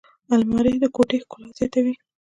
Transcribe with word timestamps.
الماري 0.33 0.75
د 0.81 0.85
کوټې 0.95 1.17
ښکلا 1.23 1.49
زیاتوي 1.57 1.93